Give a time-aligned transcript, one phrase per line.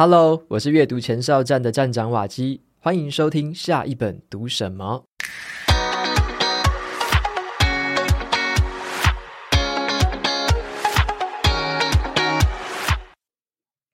[0.00, 5.04] Hello，我是阅读前哨站的站长瓦基，欢迎收听下一本读什么。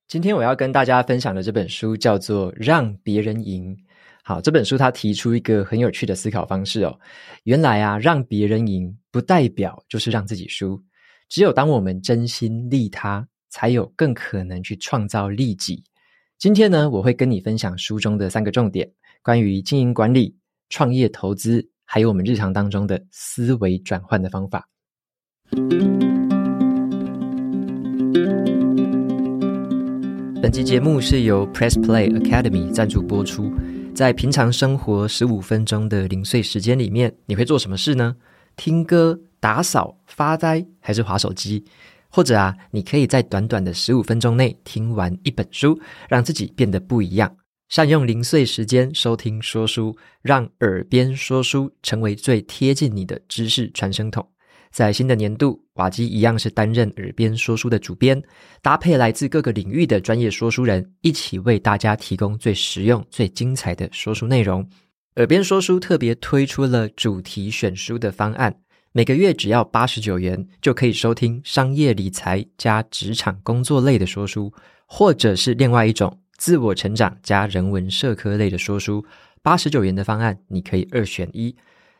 [0.06, 3.75] 今天我要跟大家分享的这本书叫做《让别人赢》。
[4.23, 7.01] 好，这本书它提出一个很有趣的思考方式哦。
[7.45, 10.79] 原来啊，让别人赢不代表就是让自己输，
[11.31, 15.83] 只有当我们真心利他，才有更可能去创造利己。
[16.37, 18.91] 今天呢，我会跟你分享书中的三个重点，
[19.23, 20.37] 关于经营管理、
[20.69, 24.69] 创业投资，还有我们日常当中的思维转换的方法。
[30.42, 33.51] 本期节目是由 Press Play Academy 赞助播出。
[33.95, 38.16] 在平常生活十五分钟的零碎时间里面，你会做什么事呢？
[38.56, 41.64] 听歌、打扫、发呆，还是滑手机？
[42.15, 45.77] 或者啊，你可以在短短的十五分钟内听完一本书，
[46.09, 47.37] 让自己变得不一样。
[47.69, 54.25] 善用零碎时间收听说书，让耳边说书成为最贴近你的知识传声筒。
[54.71, 58.23] 在新的年度，瓦基一样是担任耳边说书的主编，
[58.62, 64.65] 搭配来自各个领域的专业说书人，一起为大家提供最实用、最精彩的说书内容。
[65.17, 68.55] 耳边说书特别推出了主题选书的方案。
[68.97, 74.55] 每个月只要八十九元，就可以收听商业理财加职场工作类的说书，
[74.87, 79.05] 或者是另外一种自我成长加人文社科类的说书。
[79.42, 81.56] 八十九元的方案，你可以二选一。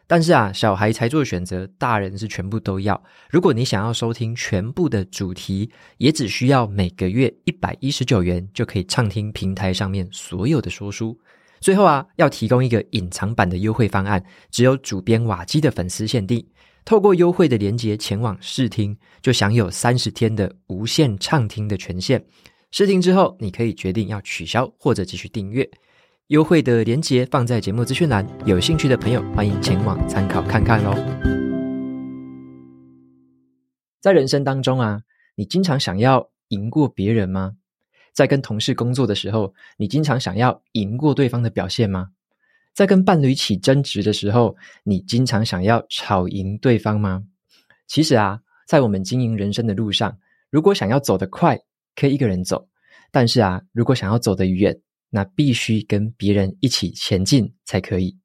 [0.07, 3.03] 但是啊，小孩才做选择，大人是全部都要。
[3.29, 11.19] 如果你想要收听全部的主题，也只需要每个月一百一十九元，就可以畅听平台上面所有的说书。
[11.59, 16.47] 最后啊，要提供一个隐藏版的优惠方案，只有主编瓦基的粉丝限定。
[16.85, 22.23] 透过优惠的连接前往试听，就享有三十天的无限畅听的权限。
[22.71, 25.69] 试听之后，你可以决定要取消或者继续订阅。
[26.27, 30.95] 优惠的连接放在节目资讯栏，有兴趣的朋友欢迎前往参考看看喽。
[34.01, 35.01] 在人生当中啊，
[35.37, 37.53] 你经常想要赢过别人吗？
[38.13, 42.09] 在跟同事工作的时候，你经常想要赢过对方的表现吗？
[42.75, 47.23] 在跟伴侣起争执的时候，你经常想要吵赢对方吗？
[47.87, 50.19] 其实啊，在我们经营人生的路上，
[50.51, 51.57] 如果想要走得快，
[51.95, 52.67] 可以一个人走；
[53.13, 54.77] 但是啊，如果想要走得远，
[55.09, 58.19] 那必须跟别人一起前进才可以。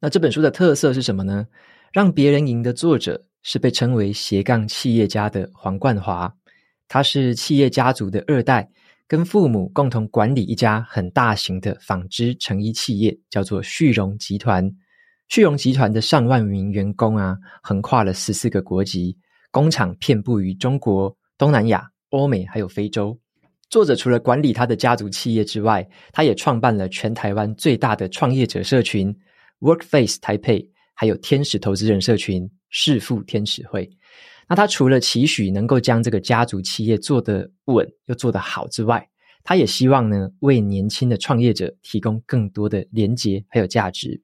[0.00, 1.46] 那这本书的特色是什么呢？
[1.92, 6.34] 让别人赢的作者是被称为斜杠企业家的黄冠华，
[6.88, 8.70] 他是企业家族的二代。
[9.08, 14.70] 跟父母共同管理一家很大型的纺织成衣企业，叫做旭荣集团。
[15.28, 19.16] 旭荣集团的上万名员工啊，横跨了十四个国籍，
[19.50, 23.18] 工厂遍布于中国、东南亚、欧美还有非洲。
[23.70, 29.14] 作者除了管理他的家族企业之外，他也创办了全台湾最大的创业者社群
[29.60, 33.90] Workface 台北，还有天使投资人社群识富天使会。
[34.48, 39.08] 那他除了期许能够将这个家族企业做得稳又做得好之外，
[39.44, 44.22] 他也希望呢，为年轻的创业者提供更多的连接还有价值。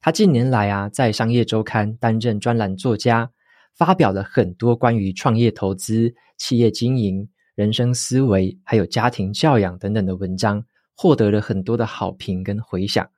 [0.00, 3.30] 他近年来啊，在商业周刊担任专栏作家，
[3.74, 13.08] 发表了很多关于创业投资、企业经营、人生思维还有家庭教养等等的文章，获得了很多的好评跟回响。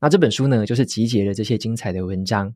[0.00, 2.54] 那这本书呢，就是集结了这些精彩的文章。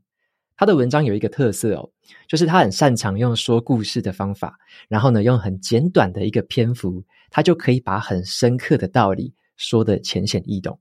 [0.63, 1.91] 他的文章有一个特色哦，
[2.29, 4.57] 就是他很擅长用说故事的方法，
[4.87, 10.79] 然后呢，用很简短的一个篇幅，他就可以把很深刻的道理说得浅显易懂，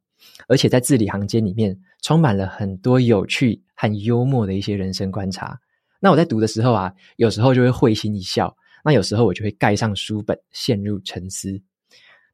[0.47, 5.59] 而且在字里行间里面充满了很多有趣和幽默的一些人生观察。
[5.99, 8.55] 那我在读的时候啊，有时候就会会心一笑，
[8.85, 11.59] 那有时候我就会盖上书本陷入沉思。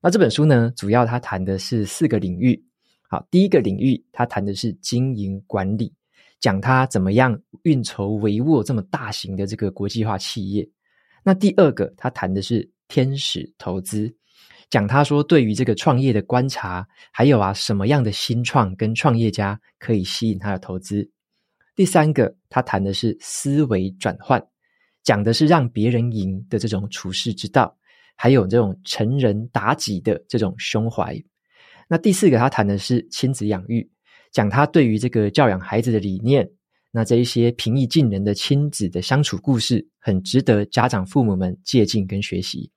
[0.01, 2.61] 那这本书呢，主要他谈的是四个领域。
[3.07, 5.93] 好，第一个领域他谈的是经营管理。
[6.39, 10.67] 讲他怎么样运筹帷幄这么大型的这个国际化企业。
[11.23, 14.13] 那第二个，他谈的是天使投资，
[14.69, 21.09] 讲他说对于这个创业的观察，还有啊什么样的新创跟创业家可以吸引他的投资。
[21.75, 24.41] 第三个，他谈的是思维转换，
[25.03, 27.77] 讲的是让别人赢的这种处世之道，
[28.15, 31.21] 还有这种成人达己的这种胸怀。
[31.89, 33.89] 那第四个，他谈的是亲子养育。
[34.38, 36.48] 讲他对于这个教养孩子的理念，
[36.92, 42.69] 那这一些平易近人的亲子的相处故事，很值得家长父母们借鉴跟学习。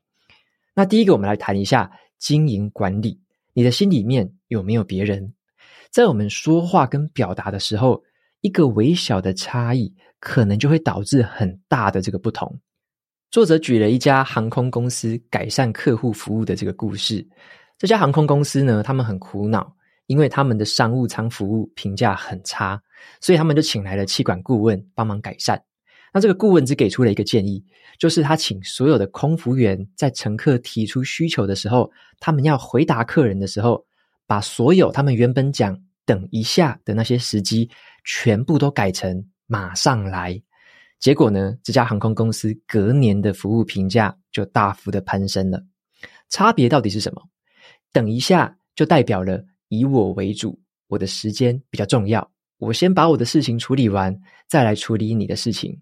[0.75, 3.21] 那第一个，我们来谈一下经营管理。
[3.53, 5.35] 你的心里面有没有别人？
[5.91, 8.03] 在我们说话跟表达的时候，
[8.41, 12.59] 一个微小的差异，可能就会导致很大的这个不同。
[13.31, 17.29] 作者举了一家航空公司改善客户服务的这个故事。
[17.77, 19.71] 这家航空公司呢，他们很苦恼，
[20.11, 22.83] 因为他们的商务舱服务评价很差，
[23.21, 25.63] 所以他们就请来了气管顾问帮忙改善。
[26.13, 27.65] 那这个顾问只给出了一个建议，
[27.97, 33.87] 就是他请所有的空服员在乘客提出需求的时候，他们要回答客人的时候，
[34.27, 37.71] 把所有他们原本讲“等一下”的那些时机，
[38.03, 40.43] 全部都改成“马上来”。
[40.99, 45.63] 结果呢，这家航空公司隔年的服务评价就大幅的攀升了。
[46.29, 47.23] 差别到底是什么？
[47.93, 50.59] 等一下就代表了以我为主，
[50.89, 52.29] 我的时间比较重要，
[52.59, 54.15] 我先把我的事情处理完，
[54.49, 55.81] 再来处理你的事情。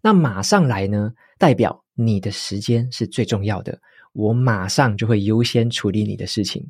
[0.00, 3.76] 那马上来呢，代表你的时间是最重要的，
[4.12, 6.64] 我马上就会优先处理你的事情。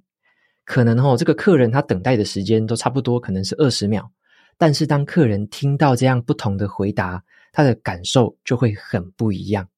[0.64, 4.10] 可能哦，这个客人他等待的时间都差不多，可能是二十秒，
[4.56, 7.22] 但是当客人听到这样不同的回答，
[7.52, 9.68] 他的感受就会很不一样。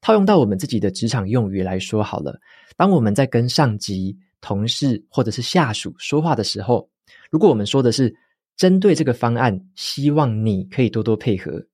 [0.00, 2.40] 套用到我们自己的职场用语来说好了，
[2.76, 6.88] 当我们在跟上级、同事或者是下属说话的时候，
[7.30, 8.14] 如果我们说的是
[8.56, 11.64] 针对这个方案，希望你可以多多配合，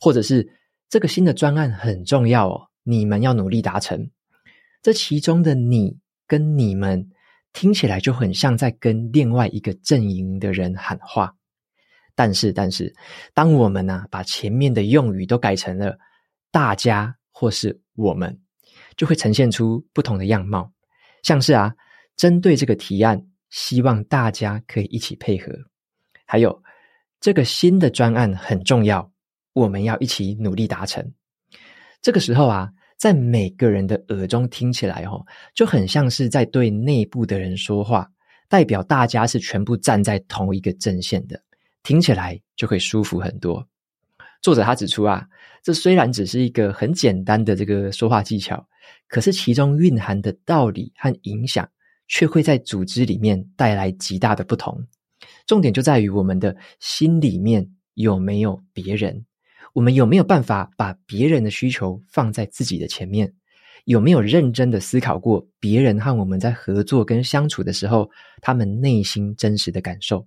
[0.00, 0.48] 或者是
[0.88, 4.10] 这个新的专案很重要哦，你们要努力达成。
[4.82, 7.10] 这其中的你跟你们
[7.52, 11.34] 听起来就很像在跟另外一个阵营的人喊话。
[12.14, 12.94] 但是，但是，
[13.32, 15.96] 当我们呢、把前面的用语都改成了
[16.50, 18.38] 大家或是我们，
[18.96, 20.70] 就会呈现出不同的样貌。
[21.22, 21.74] 像是啊，
[22.20, 25.50] 针对这个提案，希望大家可以一起配合。
[26.26, 26.62] 还有，
[27.18, 29.10] 这个新的专案很重要。
[29.54, 31.14] 我们要一起努力达成。
[32.02, 32.68] 这个时候啊，
[32.98, 35.24] 在每个人的耳中听起来哦，
[35.54, 38.06] 就很像是在对内部的人说话，
[38.50, 41.42] 代表大家是全部站在同一个阵线的，
[41.82, 43.66] 听起来就会舒服很多。
[44.42, 45.26] 作者他指出啊，
[45.62, 48.68] 这虽然只是一个很简单的这个说话技巧，
[49.08, 51.66] 可是其中蕴含的道理和影响，
[52.10, 54.84] 却会在组织里面带来极大的不同。
[55.46, 59.24] 重点就在于我们的心里面有没有别人。
[59.72, 63.32] 我们有没有办法把别人的需求放在自己的前面？
[63.84, 68.10] 有没有认真的思考过别人和我们在合作跟相处的时候，
[68.42, 70.26] 他们内心真实的感受？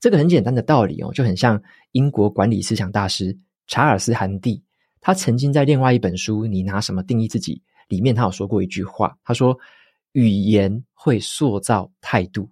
[0.00, 1.60] 这个很简单的道理哦，就很像
[1.90, 3.36] 英国管理思想大师
[3.66, 4.62] 查尔斯·韩蒂，
[5.00, 7.56] 他曾经在另外一本书《你拿什么定义自己》
[7.88, 9.58] 里面，他有说过一句话，他说
[10.12, 12.48] ：“语言会塑造态度。”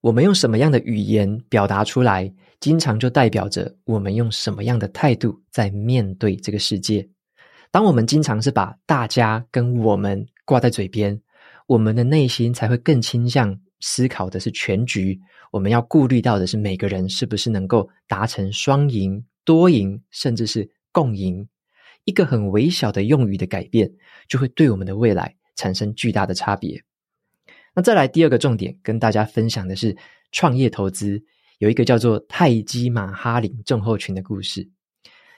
[0.00, 2.30] 我们用什么样的语言表达出来，
[2.60, 7.08] 经常就代表着我们用什么样的态度在面对这个世界。
[7.70, 11.18] 当我们经常是把大家跟我们挂在嘴边，
[11.66, 15.18] 我们的内心才会更倾向思考的是全局。
[15.50, 21.48] 我们要顾虑到的是每个人是不是能够达成双赢、多赢，甚至是共赢。
[22.04, 23.90] 一个很微小的用语的改变，
[24.28, 26.82] 就会对我们的未来产生巨大的差别。
[27.74, 29.96] 那再来第二个重点，跟大家分享的是
[30.30, 31.22] 创业投资，
[31.58, 34.68] 有一个叫做泰姬玛哈林症候群的故事。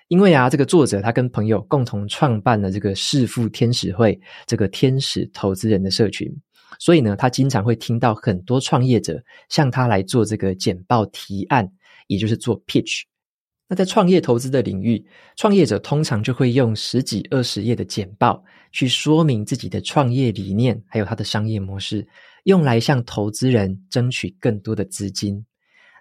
[0.08, 6.32] 因为啊，这个作者他跟朋友共同创办了这个识富天使会，这个天使投资人的社群，
[6.78, 11.68] 所以呢，他经常会听到很多创业者向他来做这个简报提案，
[12.06, 13.02] 也就是做 pitch。
[13.66, 15.04] 那在创业投资的领域，
[15.36, 18.44] 创业者通常就会用十几二十页的简报
[18.76, 22.06] 去说明自己的创业理念，还有他的商业模式，
[22.44, 25.42] 用来向投资人争取更多的资金。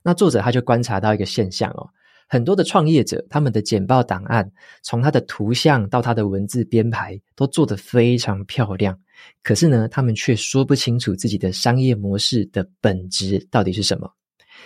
[0.04, 1.88] 那作者他就观察到一个现象哦，
[2.28, 4.52] 很多的创业者他们的简报档案，
[4.84, 9.00] 从他的图像到他的文字编排，都做得非常漂亮，
[9.42, 14.12] 可是呢，他们却说不清楚自己的商业模式的本质到底是什么。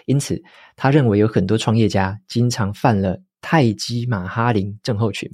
[0.07, 0.41] 因此，
[0.75, 5.29] 他认为有很多创业家经常犯了泰姬玛哈林症候群，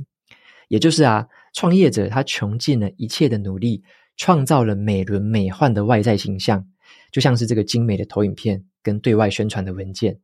[0.67, 3.81] 也就是啊，创业者他穷尽了一切的努力，
[4.17, 6.67] 创造了美轮美奂的外在形象，
[7.13, 10.19] 就像是这个精美的投影片跟对外宣传的文件，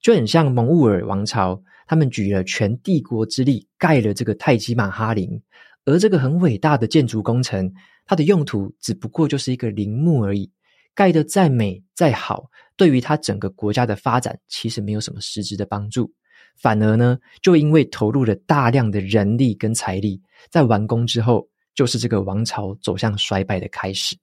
[0.00, 5.42] 就很像蒙兀尔王朝，他们举了全帝国之力盖了这个泰姬玛哈陵，
[5.84, 7.70] 而这个很伟大的建筑工程，
[8.06, 10.50] 它的用途只不过就是一个陵墓而已。
[10.94, 16.10] 盖得再美再好，对于他整个国家的发展其实没有什么实质的帮助，
[16.56, 24.16] 反而呢，就因为投入了大量的人力跟财力，在完工之后，就是这个王朝走向衰败的开始。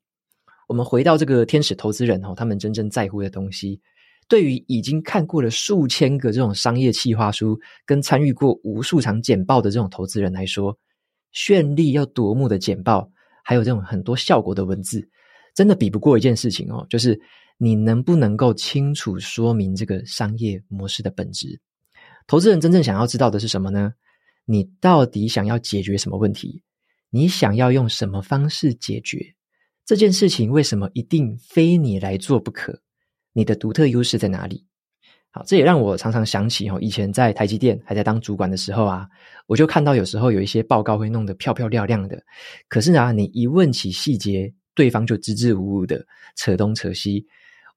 [0.67, 3.79] 我们回到这个天使投资人哦，他们真正在乎的东西，
[4.27, 10.77] 对于已经看过了数千个这种商业企划书，跟参与过无数场简报的这种投资人来说，
[11.33, 13.09] 绚丽又夺目的简报，
[13.43, 15.07] 还有这种很多效果的文字。
[15.55, 17.19] 真的比不过一件事情哦，就是
[17.57, 21.59] 你能不能够清楚说明这个商业模式的本质。
[22.27, 23.93] 投资人真正想要知道的是什么呢？
[24.45, 26.61] 你到底想要解决什么问题？
[27.09, 29.35] 你想要用什么方式解决？
[29.85, 32.81] 这件事情为什么一定非你来做不可？
[33.31, 34.65] 你的独特优势在哪里？
[35.31, 39.07] 好，这也让我常常想起哦，以前在台积电还在当主管的时候啊，
[39.45, 42.21] 我就看到有时候有一些报告会弄得漂漂亮亮的，
[42.67, 46.05] 可是呢，你一问起细节，对方就支支吾吾的
[46.35, 47.25] 扯东扯西，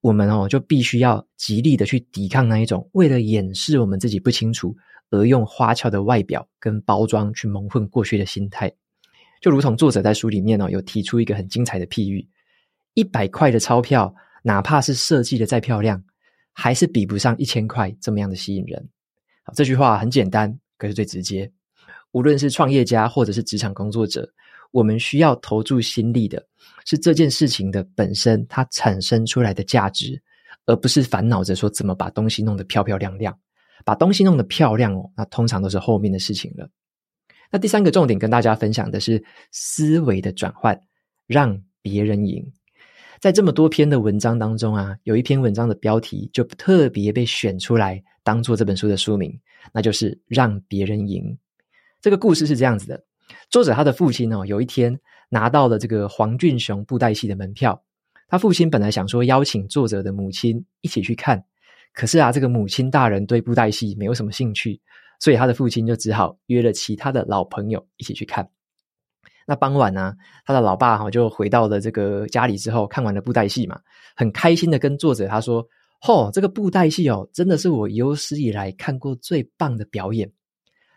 [0.00, 4.74] 我们哦就必须要极力的去抵抗那一种为了掩饰我们自己不清楚
[5.10, 8.72] 而用花俏的外表跟包装去蒙混过去的心态。
[9.40, 12.28] 就如同作者在书里面哦，有提出一个很精彩的譬喻：
[12.94, 16.02] 一百块的钞票，哪怕是设计的再漂亮，
[16.52, 18.88] 还是比不上一千块这么样的吸引人。
[19.42, 21.50] 好，这句话很简单，可是最直接。
[22.12, 24.30] 无论是创业家或者是职场工作者，
[24.70, 26.44] 我们需要投注心力的
[26.84, 30.20] 是这件事情的本身，它产生出来的价值，
[30.66, 33.38] 而不是烦恼着说怎么把东西弄得漂漂亮亮。
[33.82, 36.68] 把东西弄得漂亮哦，那通常都是后面的事情了。
[37.50, 40.78] 那第三个重点跟大家分享的是思维的转换，
[41.26, 42.46] 让别人赢。
[43.20, 49.34] 在这么多篇的文章当中啊，有一篇文章的标题就特别被选出来当做这本书的书名，
[49.72, 51.34] 那就是“让别人赢”。
[52.02, 53.02] 这个故事是这样子的：
[53.50, 57.82] 作者他的父亲哦，有一天拿到了这个黄俊雄布袋戏的门票，
[58.28, 61.44] 他父亲本来想说邀请作者的母亲一起去看，
[61.92, 64.80] 可是啊，这个母亲大人对布袋戏没有什么兴趣。
[65.22, 68.48] 所以他的父亲就只好约了其他的老朋友一起去看。
[69.46, 70.14] 那傍晚呢，
[70.46, 73.78] 他的老爸哈就回到了这个家里之后，看完了布袋戏嘛，
[74.16, 75.62] 很开心的跟作者他说
[76.00, 80.32] ：“吼，这个布袋戏哦，真的是我有史以来看过最棒的表演。”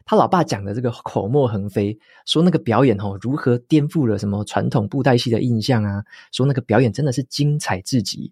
[0.05, 8.31] 他老爸讲的这个口沫横飞，说那个表演哦如何颠覆了什么传统布袋戏的印象啊，说那个表演真的是精彩至极。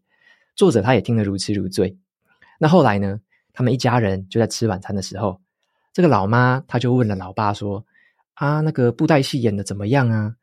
[0.56, 1.98] 作者他也听得如痴如醉。
[2.60, 3.20] 那后来呢，
[3.54, 5.40] 他们一家人就在吃晚餐的时候。
[5.94, 7.86] 这个老妈，她就问了老爸说
[8.36, 10.36] ：“啊，那个布袋戏演的怎么样啊？”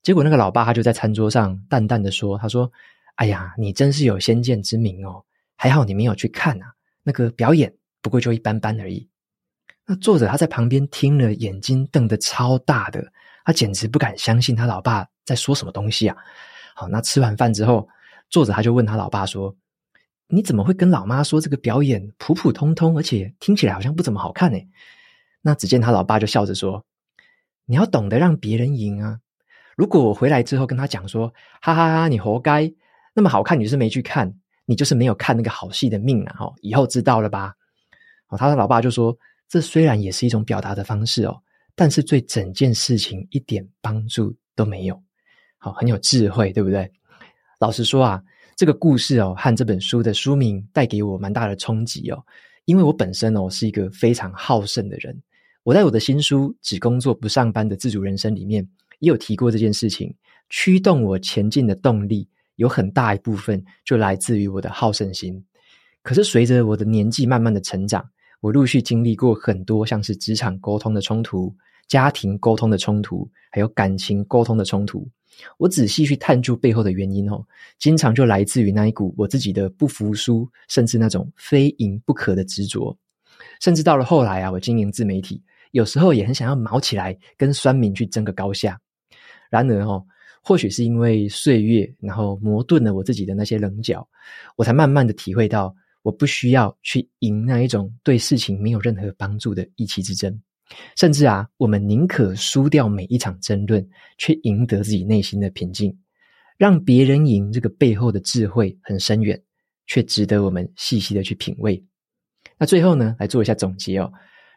[0.00, 2.70] 结果那个老爸他就在餐桌上淡淡的说：“他说，
[3.16, 5.24] 哎呀，你真是有先见之明哦，
[5.56, 6.72] 还好你没有去看啊，
[7.02, 9.08] 那个表演不过就一般般而已。”
[9.92, 13.12] 那作者他在旁边听了，眼睛瞪得超大的，
[13.44, 16.16] 他简直不敢相信他老爸在说什么东西啊！
[16.74, 17.86] 好，那吃完饭之后，
[18.30, 19.54] 作者他就问他老爸说
[20.28, 24.58] ：“你怎么会跟老妈说这个表演普普通通，而且听起来好像不怎么好看呢？”
[25.42, 26.82] 那只见他老爸就笑着说
[27.68, 29.18] ：“你要懂得让别人赢啊！
[29.76, 32.72] 如果我回来之后跟他讲说，哈哈哈，你活该，
[33.12, 34.32] 那么好看你是没去看，
[34.64, 36.36] 你就是没有看那个好戏的命啊！
[36.40, 37.52] 哦，以后知道了吧？”
[38.28, 39.14] 哦，他的老爸就说
[39.52, 41.42] ：“这虽然也是一种表达的方式哦，
[41.74, 44.98] 但是对整件事情一点帮助都没有。
[45.58, 46.90] 好，很有智慧，对不对？
[47.60, 48.22] 老实说啊，
[48.56, 52.24] 这个故事哦，和这本书的书名带给我蛮大的冲击哦，
[52.64, 55.22] 因为我本身哦是一个非常好胜的人。
[55.64, 58.66] 我在我的新书《只工作不上班的自主人生》里面
[59.00, 60.14] 也有提过这件事情，
[60.48, 65.44] 驱动我前进的动力有很大一部分就来自于我的好胜心。
[66.02, 68.08] 可是随着我的年纪慢慢的成长，
[68.42, 71.54] 我陆续经历过很多像是职场沟通的冲突、
[71.86, 75.08] 家庭沟通的冲突，还有感情沟通的冲突。
[75.58, 77.40] 我仔细去探究背后的原因哦，
[77.78, 82.98] 经常就来自于那一股我自己的不服输，甚至那种非赢不可的执着。
[83.60, 85.40] 甚至到了后来啊，我经营自媒体。
[85.70, 88.76] 有时候也很想要卯起来，跟酸民去争个高下。
[89.50, 90.04] 然而哦，
[90.42, 94.04] 或许是因为岁月，然后磨钝了我自己的那些棱角，
[94.56, 95.72] 我才慢慢的体会到，
[96.02, 100.40] 我不需要去赢那一种对事情没有任何帮助的意气之争。
[100.96, 105.96] 甚至啊，我们宁可输掉每一场争论，却赢得自己内心的平静。
[106.56, 109.42] 让别人赢，这个背后的智慧很深远，
[109.86, 111.82] 却值得我们细细的去品味。
[112.56, 114.10] 那最后呢，来做一下总结哦。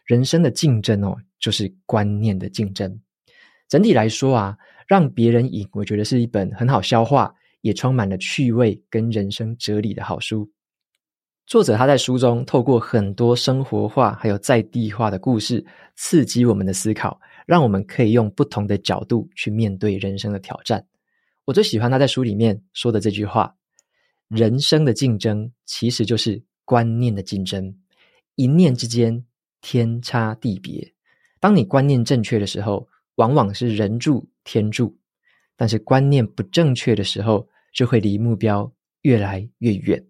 [0.05, 2.99] 人生的竞争哦，就是观念的竞争。
[3.67, 10.49] 整体来说啊，让别人赢，我觉得是一本很好消化，也充满了趣味跟人生哲理的好书。
[11.45, 15.63] 作者他在书中透过很多生活化还有在地化的故事，
[15.95, 20.85] 刺激我们的思考，让我们可以用不同的角度去面对人生的挑战。
[21.45, 23.55] 我最喜欢他在书里面说的这句话：
[24.27, 27.75] 人生的竞争其实就是观念的竞争，
[28.35, 29.25] 一念之间。
[29.67, 30.93] 天差地别。
[31.39, 34.95] 当你观念正确的时候，往往是人助天助；
[35.55, 38.71] 但是观念不正确的时候，就会离目标
[39.01, 40.05] 越来越远。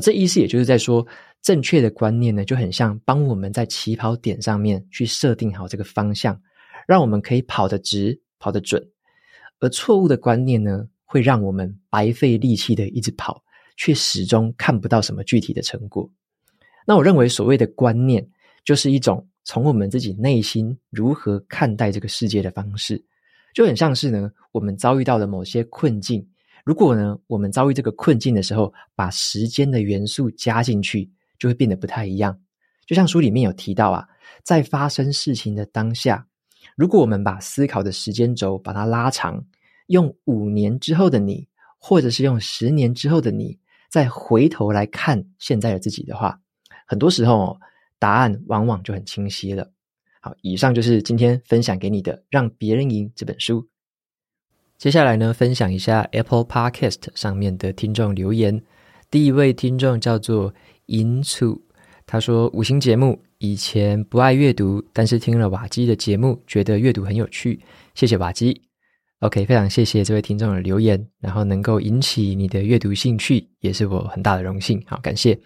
[0.00, 1.06] 这意思也就是在说，
[1.40, 6.40] 正确的观念呢，就很像帮我们在起跑点上面去设定好这个方向，
[6.86, 8.80] 让我们可以跑得直、跑得准；
[9.60, 13.42] 而错误的观念呢，会让我们白费力气的一直跑，
[13.76, 16.10] 却始终看不到什么具体的成果。
[16.86, 18.28] 那我认为，所谓的观念，
[18.64, 23.02] 就是一种从我们自己内心如何看待这个世界的方式，
[23.54, 26.26] 就很像是呢，我们遭遇到了某些困境。
[26.68, 32.38] 如果呢，我们遭遇这个困境的时候，把时间的元素加进去，就会变得不太一样。
[32.86, 34.06] 就像书里面有提到啊，
[34.42, 36.26] 在发生事情的当下，
[36.76, 39.42] 如果我们把思考的时间轴把它拉长，
[39.86, 41.48] 用五年之后的你，
[41.78, 43.58] 或者是用十年之后的你，
[43.88, 46.38] 再回头来看现在的自己的话，
[46.86, 47.58] 很多时候
[47.98, 49.72] 答案往往就很清晰了。
[50.20, 53.66] 好，以上就是今天分享给你的《让别人赢》这本书。
[54.78, 58.62] 接下来呢，分享一下 Apple Podcast 上面的听众留言。
[59.10, 60.54] 第一位听众叫做
[60.86, 61.60] into，
[62.06, 67.58] 他说：“五星节目，以前不爱阅读，但是听了瓦基的节目，觉得阅读很有趣。
[67.96, 68.62] 谢谢瓦基。
[69.18, 74.80] OK，非常谢谢这位听众的留言，然后能够引起你的阅读兴趣，也是我很大的荣幸。
[74.86, 75.36] 好，感谢。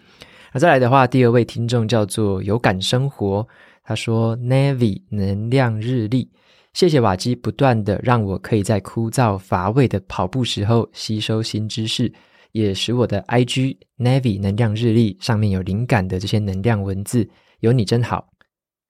[0.53, 3.47] 那再来的话，第二位听众叫做有感生活，
[3.83, 6.29] 他说：Navy 能量日历。”
[6.73, 12.11] 谢谢瓦基不断的让我可以在枯燥乏味的跑步时候吸收新知识，
[12.51, 18.27] 也使我的 IG Navy 能量日历上面有灵感的这些能量文字，有你真好。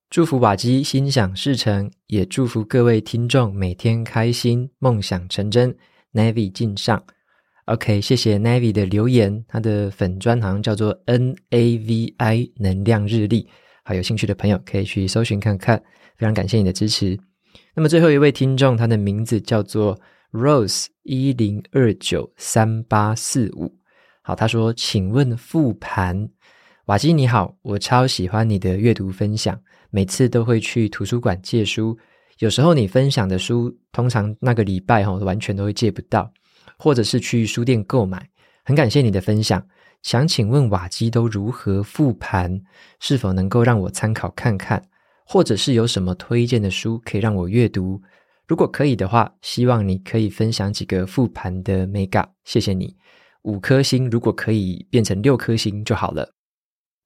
[0.10, 5.76] 祝福瓦基心想事成，也祝福各位听众每天开心，梦想成真。
[6.14, 7.04] Navy 敬上
[7.66, 13.50] ，OK，谢谢 Navy 的留言，他的粉专好像叫做 NAVI 能量日历，
[13.84, 15.78] 好，有兴趣的朋友可以去搜寻看看，
[16.16, 17.20] 非常感谢你的支持。
[17.76, 20.00] 那么最后一位听众，他的名字叫做
[20.32, 23.76] Rose 一零二九三八四五。
[24.22, 26.30] 好，他说：“请问复盘，
[26.86, 31.98] 瓦基你好，我超喜欢你的阅读分享，每次都会去图书馆借书。
[32.40, 36.32] 有时候你分享的书，通常那个礼拜哈完全都会借不到，
[36.78, 38.30] 或者是去书店购买。
[38.64, 39.62] 很感谢你的分享，
[40.04, 42.62] 想请问瓦基都如何复盘？
[43.00, 44.82] 是否能够让我参考看看？”
[45.26, 48.02] 或者是有什么推荐的书可以让我阅读？
[48.48, 52.96] 如果可以的话，希望你可以分享几个复盘的眉角，谢谢你。
[53.44, 56.34] 五颗星，如果可以变成六颗星就好了。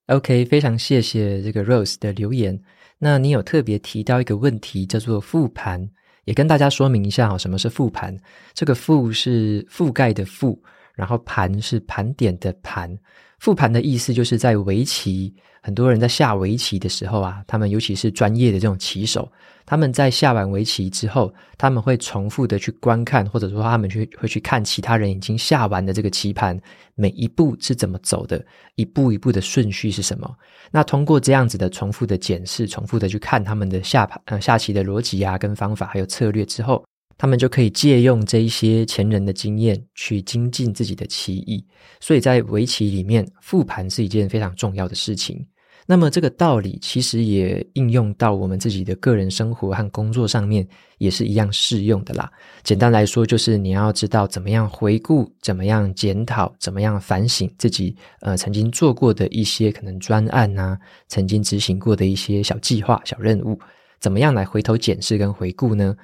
[0.07, 2.59] OK，非常谢谢这个 Rose 的留言。
[2.97, 5.87] 那你有特别提到一个问题，叫做复盘，
[6.25, 8.17] 也跟大家说明一下哈，什么是复盘？
[8.53, 10.57] 这个复是覆盖的覆，
[10.97, 12.93] 然后盘是盘点的盘。
[13.39, 15.33] 复盘的意思就是在围棋。
[15.61, 19.29] 很多人在下围棋的时候啊，他们尤其是专业的这种棋手，
[19.65, 26.57] 他们在下完围棋之后，他们会重复的去观看，或者说他们去会去看其他人已经下完的这个棋盘，
[26.95, 28.41] 每一步是怎么走的，
[28.75, 30.33] 一步一步的顺序是什么。
[30.71, 36.85] 那通过这样子的重复的检视，重复的去看他们的下盘呃下棋的逻辑啊，跟方法还有策略之后，
[37.17, 41.65] 他们就可以借用这一些前人的经验去精进自己的棋艺。
[41.99, 45.45] 所以在围棋里面，复盘是一件非常重要的事情。
[45.89, 52.29] 那么这个道理其实也应用到我们自己的个人生活和工作上面，也是一样适用的啦。
[52.61, 60.77] 简单来说，就是你要知道怎么样回顾、怎么样检讨、怎么样反省自己呃曾经做过的一些可能专案啊，
[61.07, 63.57] 曾经执行过的一些小计划、小任务，
[64.01, 65.95] 怎么样来回头检视跟回顾呢？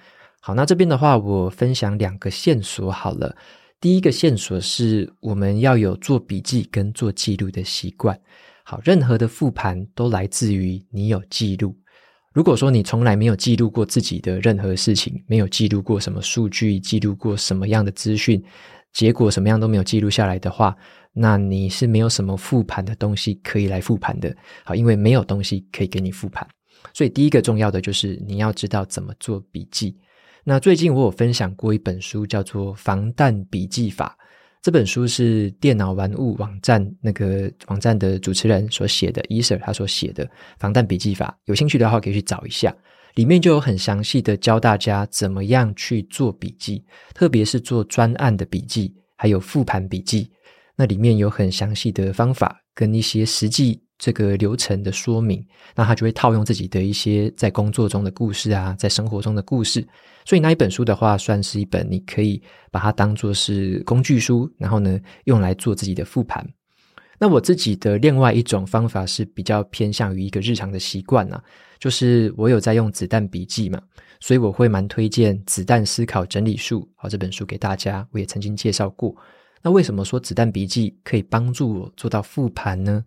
[0.45, 3.34] 好，那这边的话，我分享两个线索好了。
[3.79, 8.19] 第一个线索是我们要有做笔记跟做记录的习惯。
[8.65, 11.73] 好，任何的复盘都来自于你有记录。
[12.34, 18.43] 如果说你从来没有记录过自己的任何事情，没有记录过什么数据，记录过什么样的资讯，
[18.91, 20.75] 结果什么样都没有记录下来的话，
[21.13, 24.36] 那你是没有什么复盘的东西可以来复盘的。
[24.65, 26.45] 好，因为没有东西可以给你复盘，
[26.93, 29.97] 所以第一个重要的就是你要知道怎么做笔记。
[30.45, 34.17] 那最近我有分享过一本书，叫做《防弹笔记法》。
[34.62, 40.29] 这本书是电脑玩物网站那个网站的主持人所写的，Eser 他所写的
[40.60, 42.75] 防弹笔记法，有兴趣的话可以去找一下，
[43.15, 50.29] 里面就有很详细的教大家怎么样去做笔记，特别是做专案的笔记，还有复盘笔记，
[50.75, 53.83] 那里面有很详细的方法跟一些实际。
[53.97, 59.86] 这个流程的说明，那他就会套用自己的一些在工作中的故事啊，在生活中的故事。
[60.25, 66.47] 所以那一本书的话，算是一本你可以把它当做是工具书，然后呢，用来做自己的复盘。
[67.19, 71.41] 那我自己的另外一种方法是比较偏向于一个日常的习惯啊，
[71.79, 73.82] 就是我有在用子弹笔记嘛，
[74.19, 78.06] 所以我会蛮推荐《子弹思考整理术》好这本书给大家。
[78.12, 79.15] 我也曾经介绍过。
[79.62, 83.03] 那为什么说子弹笔记可以帮助我做到复盘呢？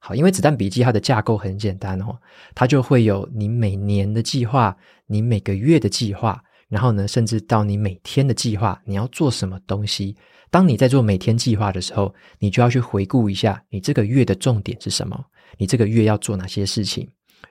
[0.00, 2.16] 好，因为子弹笔记它的架构很简单哦，
[2.54, 4.74] 它就会有你每年的计划，
[5.06, 10.16] 你每个月的计划，然后呢，甚至到你每天的计划，你要做什么东西。
[10.50, 15.22] 当你在做每天计划的时候，你就要去回顾一下，你这个月的重点是什么？
[15.58, 17.06] 你这个月要做哪些事情？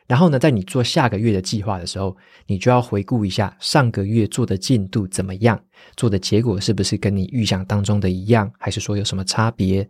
[0.07, 5.59] 然后呢，在你做下个月的计划的时候，你就要回顾一下上个月做的进度怎么样，
[5.95, 9.87] 做的结果是不是跟你预想当中的一样，还是说有什么差别？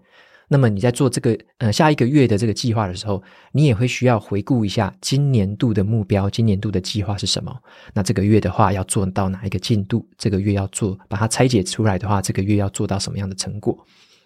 [0.51, 7.55] 那么你在做这个呃下一个月的这个计划的时候，你也会需要回顾一下今年度的目标，今年度的计划是什么？
[7.93, 10.05] 那这个月的话要做到哪一个进度？
[10.17, 13.77] 这个月要做，把它拆解出来的话，这个月要做到什么样的成果？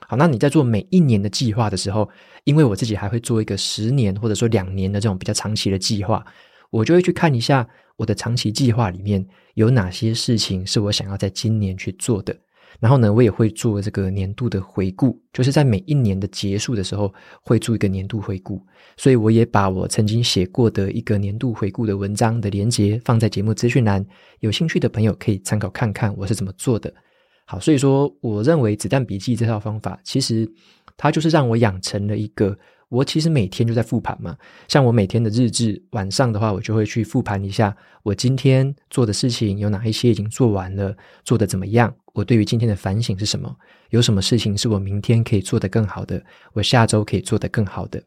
[0.08, 2.10] 好，那你在做每一年的计划的时候，
[2.46, 6.26] 因为我自己还会做一个十年或者说两年的这种比较长期的计划，
[6.70, 12.34] 我就会去看一下我的长期计划里面有哪些事情是我想要在今年去做的。
[12.80, 18.62] 然后呢，我也会做这个年度的回顾，就是在每一年的结束的时候会做一个年度回顾。
[18.98, 24.06] 所以我也把我曾经写过的一个年度回顾的文章的连接放在节目资讯栏，
[24.40, 26.94] 有兴趣的朋友可以参考看看我是怎么做的。
[27.46, 30.50] 好，所以说，我认为子弹笔记这套方法，其实
[30.96, 32.58] 它就是让我养成了一个，
[32.88, 34.38] 我其实每天就在复盘嘛。
[34.68, 41.94] 像我每天的日志，晚上的话，我就会去复盘一下，我今天做的事情有哪一些已经做完了，做的怎么样？
[42.14, 43.56] 我对于今天的反省是什么？
[43.90, 46.24] 有什么事情是我明天可以做得更好的？
[46.54, 48.02] 我下周可以做得更好的？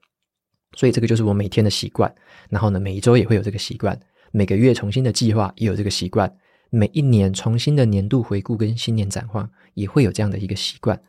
[0.77, 2.12] 所以这个就是我每天的习惯。
[2.49, 3.99] 然后呢，每一周也会有这个习惯，
[4.31, 6.33] 每个月重新的计划也有这个习惯。
[6.71, 11.01] 每一年重新的年度回顾跟新年展望也会有这样的一个习惯，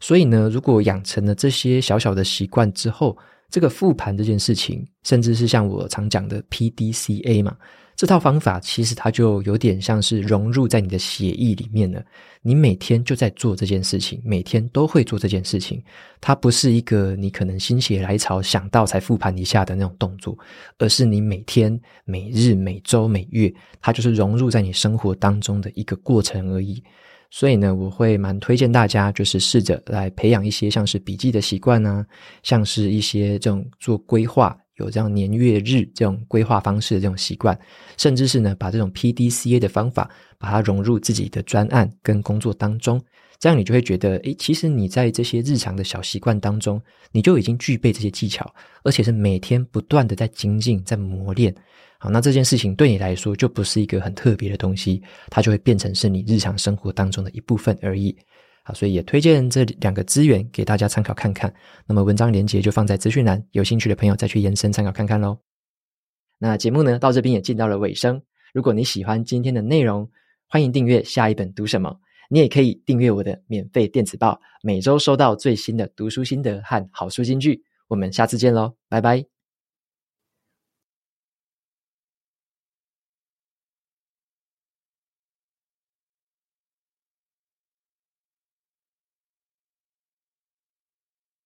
[0.00, 3.16] 所以呢，如果养成了这些小小的习惯之后，
[3.54, 7.56] 这个复盘这件事情，甚至是像我常讲的 PDCA 嘛。
[7.94, 12.04] 这套方法其实它就有点像是融入在你的血液里面了。
[12.42, 15.80] 你每天就在做这件事情，每天都会做这件事情。
[16.20, 20.36] 它不是一个你可能心血来潮想到才复盘一下的那种动作，
[20.78, 26.82] 而是你每天、每日、每周、每月，它就是融入在你生活当中的一个过程而已。
[27.30, 32.04] 所以呢，我会蛮推荐大家，就是试着来培养一些像是笔记的习惯啊，
[32.42, 34.56] 像是一些这种做规划。
[34.78, 37.56] 有这样年月日这种规划方式的这种习惯，
[37.96, 43.00] 甚至是呢，把这种 PDCA 的方法，把它融入自己的专案跟工作当中，
[43.38, 46.80] 这样你就会觉得，诶，其实你在这些日常的小习惯当中，
[47.12, 51.54] 你就已经具备这些技巧，而且是每天不断的在精进、在磨练。
[51.98, 58.16] 好，那这件事情对你来说就不是一个很特别的东西，它就会变成是你日常生活当中的一部分而已。
[58.62, 61.52] 好，所以也推荐这两个资源给大家参考看看。
[61.86, 65.38] 那么文章连接就放在资讯栏，有兴趣的朋友再去延伸参考看看喽。
[66.38, 68.22] 那节目呢，到这边也进到了尾声。
[68.54, 70.08] 如果你喜欢今天的内容，
[70.48, 71.94] 欢迎订阅下一本读什么。
[72.28, 77.64] 你也可以订阅我的免费电子报，每周收到最新的读书心得和好书金句。
[77.88, 79.33] 我们下次见喽，拜拜。